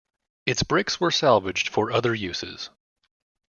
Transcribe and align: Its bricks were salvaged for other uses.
Its 0.47 0.63
bricks 0.63 0.99
were 0.99 1.11
salvaged 1.11 1.69
for 1.69 1.91
other 1.91 2.15
uses. 2.15 2.71